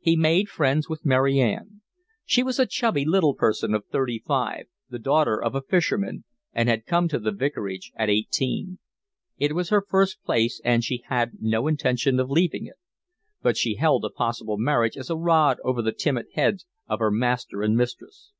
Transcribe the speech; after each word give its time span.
He 0.00 0.16
made 0.16 0.48
friends 0.48 0.88
with 0.88 1.04
Mary 1.04 1.38
Ann. 1.38 1.82
She 2.24 2.42
was 2.42 2.58
a 2.58 2.64
chubby 2.64 3.04
little 3.04 3.34
person 3.34 3.74
of 3.74 3.84
thirty 3.84 4.18
five, 4.18 4.68
the 4.88 4.98
daughter 4.98 5.36
of 5.38 5.54
a 5.54 5.60
fisherman, 5.60 6.24
and 6.54 6.66
had 6.70 6.86
come 6.86 7.08
to 7.08 7.18
the 7.18 7.30
vicarage 7.30 7.92
at 7.94 8.08
eighteen; 8.08 8.78
it 9.36 9.54
was 9.54 9.68
her 9.68 9.84
first 9.86 10.22
place 10.24 10.62
and 10.64 10.82
she 10.82 11.04
had 11.10 11.32
no 11.40 11.66
intention 11.66 12.18
of 12.18 12.30
leaving 12.30 12.64
it; 12.64 12.76
but 13.42 13.58
she 13.58 13.74
held 13.74 14.06
a 14.06 14.08
possible 14.10 14.56
marriage 14.56 14.96
as 14.96 15.10
a 15.10 15.16
rod 15.18 15.58
over 15.62 15.82
the 15.82 15.92
timid 15.92 16.28
heads 16.32 16.64
of 16.86 17.00
her 17.00 17.10
master 17.10 17.60
and 17.60 17.76
mistress. 17.76 18.32